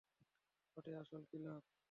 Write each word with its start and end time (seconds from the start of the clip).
ওটাই 0.77 0.95
আসল 1.01 1.21
ক্লাব। 1.31 1.63